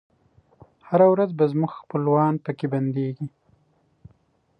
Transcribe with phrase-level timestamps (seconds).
[0.87, 3.27] هره ورځ به زموږ خپلوان پکښي بندیږی